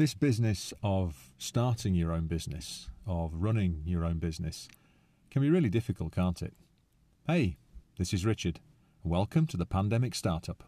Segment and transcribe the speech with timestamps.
[0.00, 4.66] this business of starting your own business, of running your own business,
[5.30, 6.54] can be really difficult, can't it?
[7.26, 7.58] Hey,
[7.98, 8.60] this is Richard.
[9.04, 10.64] Welcome to the Pandemic Startup.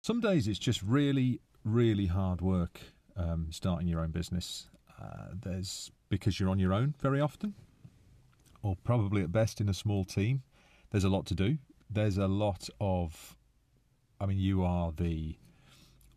[0.00, 2.78] Some days it's just really, really hard work
[3.16, 4.68] um, starting your own business.
[5.02, 7.54] Uh, there's because you're on your own very often
[8.66, 10.42] or probably at best in a small team,
[10.90, 11.56] there's a lot to do.
[11.88, 13.36] There's a lot of,
[14.20, 15.36] I mean, you are the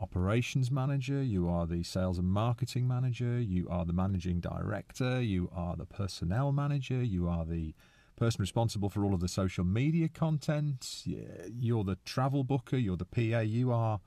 [0.01, 5.51] operations manager, you are the sales and marketing manager, you are the managing director, you
[5.55, 7.75] are the personnel manager, you are the
[8.15, 13.05] person responsible for all of the social media content, you're the travel booker, you're the
[13.05, 13.99] PA, you are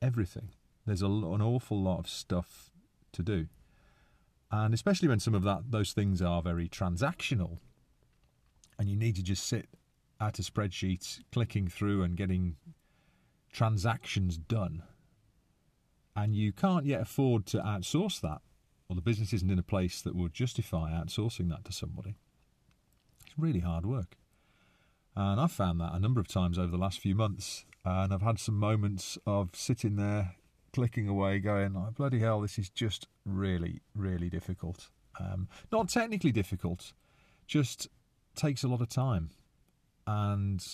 [0.00, 0.50] everything.
[0.86, 2.70] There's a, an awful lot of stuff
[3.12, 3.48] to do.
[4.52, 7.58] And especially when some of that those things are very transactional,
[9.02, 9.68] need to just sit
[10.20, 12.56] at a spreadsheet clicking through and getting
[13.52, 14.82] transactions done.
[16.14, 18.40] And you can't yet afford to outsource that
[18.88, 22.14] or the business isn't in a place that would justify outsourcing that to somebody.
[23.26, 24.16] It's really hard work.
[25.16, 28.22] And i've found that a number of times over the last few months and i've
[28.22, 30.36] had some moments of sitting there
[30.72, 34.88] clicking away going oh, bloody hell this is just really really difficult.
[35.20, 36.94] Um, not technically difficult
[37.46, 37.88] just
[38.34, 39.30] takes a lot of time
[40.06, 40.64] and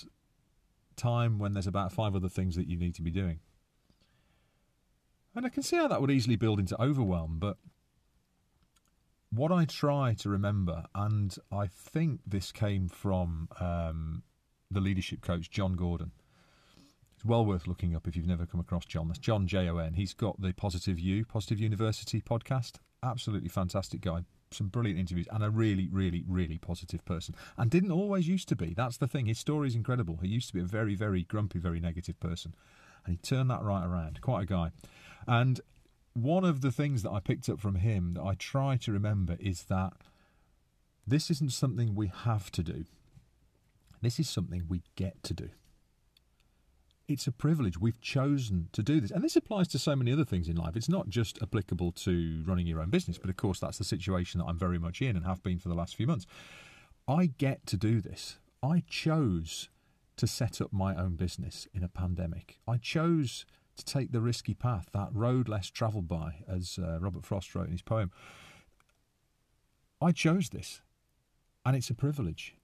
[0.96, 3.40] time when there's about five other things that you need to be doing.
[5.34, 7.58] And I can see how that would easily build into overwhelm, but
[9.30, 14.22] what I try to remember, and I think this came from um,
[14.70, 16.12] the leadership coach, Jon Gordon.
[17.14, 19.08] It's well worth looking up if you've never come across Jon.
[19.08, 19.94] That's Jon J O N.
[19.94, 22.76] He's got the Positive You, Positive University podcast.
[23.02, 27.34] Absolutely fantastic guy some brilliant interviews and a really, really, really positive person.
[27.56, 28.74] And didn't always used to be.
[28.74, 29.26] That's the thing.
[29.26, 30.18] His story is incredible.
[30.22, 32.54] He used to be a very, very grumpy, very negative person.
[33.04, 34.20] And he turned that right around.
[34.20, 34.70] Quite a guy.
[35.26, 35.60] And
[36.14, 39.36] one of the things that I picked up from him that I try to remember
[39.40, 39.92] is that
[41.06, 42.84] this isn't something we have to do.
[44.00, 45.50] This is something we get to do
[47.08, 47.78] it's a privilege.
[47.78, 49.10] We've chosen to do this.
[49.10, 50.76] And this applies to so many other things in life.
[50.76, 54.38] It's not just applicable to running your own business, but of course, that's the situation
[54.38, 56.26] that I'm very much in and have been for the last few months.
[57.08, 58.38] I get to do this.
[58.62, 59.70] I chose
[60.16, 62.58] to set up my own business in a pandemic.
[62.68, 63.46] I chose
[63.76, 67.66] to take the risky path, that road less travelled by, as uh, Robert Frost wrote
[67.66, 68.10] in his poem.
[70.02, 70.82] I chose this,
[71.64, 72.57] and it's a privilege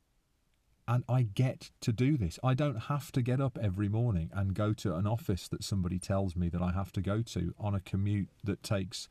[0.86, 2.38] and I get to do this.
[2.44, 5.98] I don't have to get up every morning and go to an office that somebody
[5.98, 9.08] tells me that I have to go to on a commute that takes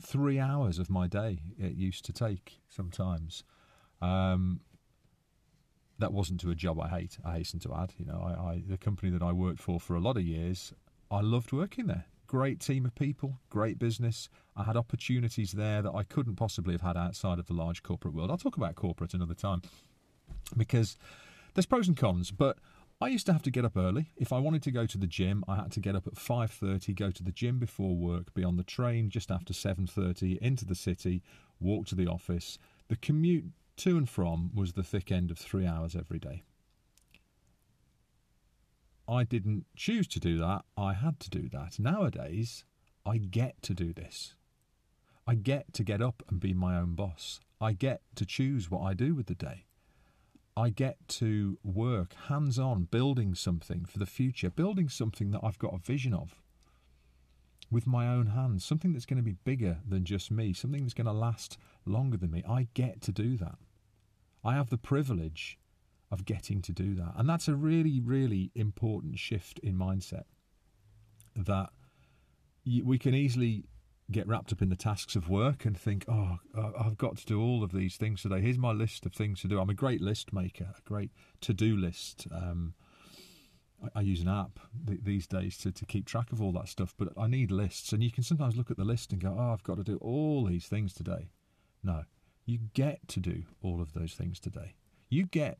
[0.00, 1.40] three hours of my day.
[1.58, 3.44] It used to take sometimes.
[4.00, 4.60] Um,
[5.98, 7.18] that wasn't to a job I hate.
[7.22, 7.92] I hasten to add.
[7.98, 10.72] You know, I, I the company that I worked for for a lot of years,
[11.10, 12.06] I loved working there.
[12.26, 14.30] Great team of people, great business.
[14.56, 18.14] I had opportunities there that I couldn't possibly have had outside of the large corporate
[18.14, 18.30] world.
[18.30, 19.62] I'll talk about corporate another time
[20.56, 20.96] because
[21.54, 22.58] there's pros and cons, but
[23.00, 24.10] I used to have to get up early.
[24.16, 26.92] If I wanted to go to the gym, I had to get up at 5:30,
[26.94, 30.74] go to the gym before work, be on the train just after 7:30 into the
[30.74, 31.22] city,
[31.58, 32.58] walk to the office.
[32.88, 36.42] The commute to and from was the thick end of 3 hours every day.
[39.08, 40.64] I didn't choose to do that.
[40.76, 41.78] I had to do that.
[41.78, 42.64] Nowadays,
[43.04, 44.34] I get to do this.
[45.26, 47.40] I get to get up and be my own boss.
[47.60, 49.64] I get to choose what I do with the day.
[50.60, 55.58] I get to work hands on building something for the future, building something that I've
[55.58, 56.42] got a vision of
[57.70, 60.92] with my own hands, something that's going to be bigger than just me, something that's
[60.92, 61.56] going to last
[61.86, 62.44] longer than me.
[62.46, 63.56] I get to do that.
[64.44, 65.58] I have the privilege
[66.10, 67.14] of getting to do that.
[67.16, 70.24] And that's a really, really important shift in mindset
[71.34, 71.70] that
[72.66, 73.64] we can easily
[74.10, 76.38] get wrapped up in the tasks of work and think, oh,
[76.78, 78.40] I've got to do all of these things today.
[78.40, 79.60] Here's my list of things to do.
[79.60, 81.10] I'm a great list maker, a great
[81.42, 82.26] to do list.
[82.32, 82.74] Um,
[83.82, 86.68] I, I, use an app th- these days to, to keep track of all that
[86.68, 87.92] stuff, but I need lists.
[87.92, 89.96] And you can sometimes look at the list and go, oh, I've got to do
[89.98, 91.30] all these things today.
[91.82, 92.04] No,
[92.46, 94.74] you get to do all of those things today.
[95.08, 95.58] You get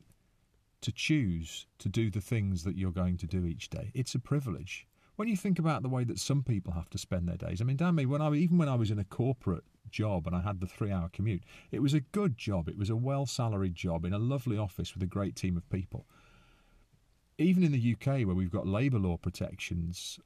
[0.81, 3.91] to choose to do the things that you're going to do each day.
[3.93, 7.27] It's a privilege when you think about the way that some people have to spend
[7.27, 9.63] their days, I mean, damn me, when I even when I was in a corporate
[9.89, 12.69] job and I had the three-hour commute, it was a good job.
[12.69, 16.07] It was a well-salaried job in a lovely office with a great team of people.
[17.37, 20.19] Even in the UK, where we've got labour law protections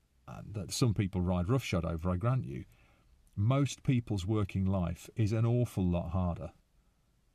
[0.54, 2.66] that some people ride roughshod over, I grant you,
[3.36, 6.52] most people's working life is an awful lot harder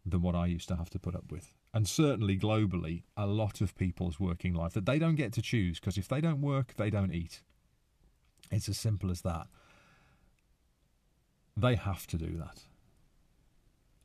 [0.07, 1.53] than what I used to have to put up with.
[1.73, 5.79] And certainly globally, a lot of people's working life that they don't get to choose
[5.79, 7.43] because if they don't work, they don't eat.
[8.51, 9.47] It's as simple as that.
[11.57, 12.65] They have to do that.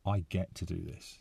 [0.06, 1.20] I get to do this.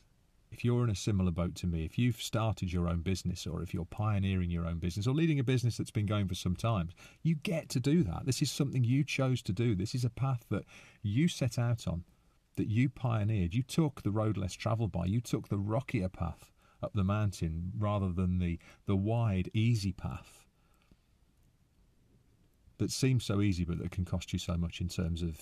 [0.50, 3.62] If you're in a similar boat to me, if you've started your own business or
[3.62, 6.54] if you're pioneering your own business or leading a business that's been going for some
[6.54, 6.90] time,
[7.22, 8.26] you get to do that.
[8.26, 9.74] This is something you chose to do.
[9.74, 10.64] This is a path that
[11.02, 12.04] you set out on
[12.56, 13.54] that you pioneered.
[13.54, 15.06] You took the road less travelled by.
[15.06, 16.52] You took the rockier path
[16.82, 20.44] up the mountain rather than the, the wide, easy path
[22.78, 25.40] that seems so easy but that can cost you so much in terms of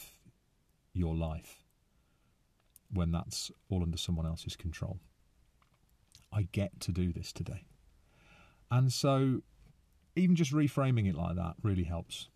[0.92, 1.64] your life
[2.92, 5.00] when that's all under someone else's control.
[6.32, 7.64] I get to do this today.
[8.70, 9.40] And so,
[10.16, 12.28] even just reframing it like that really helps.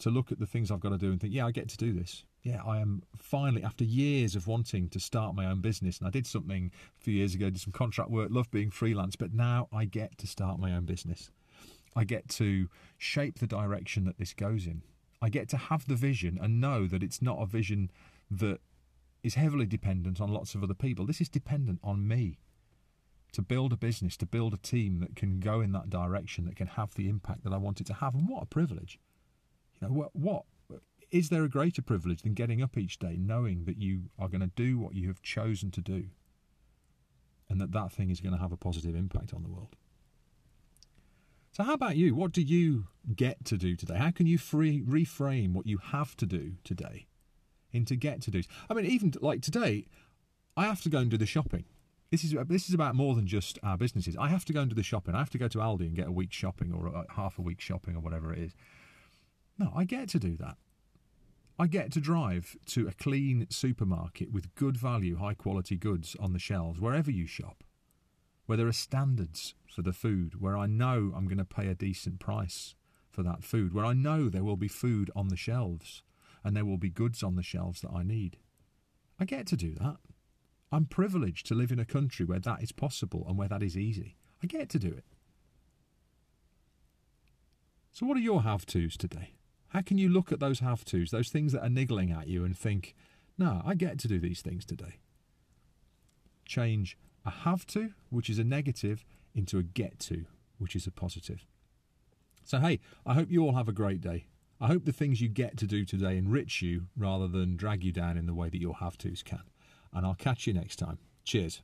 [0.00, 1.76] To look at the things I've got to do and think, yeah, I get to
[1.76, 5.98] do this yeah, I am finally, after years of wanting to start my own business,
[5.98, 9.16] and I did something a few years ago, did some contract work, loved being freelance,
[9.16, 11.30] but now I get to start my own business.
[11.94, 14.80] I get to shape the direction that this goes in.
[15.20, 17.90] I get to have the vision and know that it's not a vision
[18.30, 18.60] that
[19.22, 21.04] is heavily dependent on lots of other people.
[21.04, 22.38] This is dependent on me
[23.32, 26.56] to build a business, to build a team that can go in that direction, that
[26.56, 28.14] can have the impact that I want it to have.
[28.14, 28.98] And what a privilege!
[29.80, 30.44] You know, what, what
[31.10, 34.40] is there a greater privilege than getting up each day knowing that you are going
[34.40, 36.06] to do what you have chosen to do
[37.48, 39.76] and that that thing is going to have a positive impact on the world?
[41.52, 42.14] So, how about you?
[42.14, 43.96] What do you get to do today?
[43.96, 47.06] How can you free, reframe what you have to do today
[47.72, 48.42] into get to do?
[48.70, 49.86] I mean, even like today,
[50.56, 51.64] I have to go and do the shopping.
[52.10, 54.16] This is this is about more than just our businesses.
[54.18, 55.14] I have to go and do the shopping.
[55.14, 57.42] I have to go to Aldi and get a week shopping or a, half a
[57.42, 58.52] week shopping or whatever it is.
[59.58, 60.56] No, I get to do that.
[61.60, 66.32] I get to drive to a clean supermarket with good value, high quality goods on
[66.32, 67.64] the shelves wherever you shop,
[68.46, 71.74] where there are standards for the food, where I know I'm going to pay a
[71.74, 72.76] decent price
[73.10, 76.02] for that food, where I know there will be food on the shelves
[76.44, 78.36] and there will be goods on the shelves that I need.
[79.18, 79.96] I get to do that.
[80.70, 83.76] I'm privileged to live in a country where that is possible and where that is
[83.76, 84.16] easy.
[84.44, 85.04] I get to do it.
[87.90, 89.37] So, what are your have tos today?
[89.68, 92.44] How can you look at those have tos, those things that are niggling at you,
[92.44, 92.94] and think,
[93.36, 94.98] no, I get to do these things today?
[96.46, 99.04] Change a have to, which is a negative,
[99.34, 100.24] into a get to,
[100.56, 101.46] which is a positive.
[102.44, 104.24] So, hey, I hope you all have a great day.
[104.58, 107.92] I hope the things you get to do today enrich you rather than drag you
[107.92, 109.42] down in the way that your have tos can.
[109.92, 110.98] And I'll catch you next time.
[111.24, 111.60] Cheers.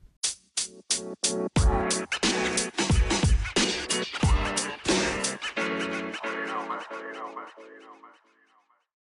[7.03, 8.44] You know, man.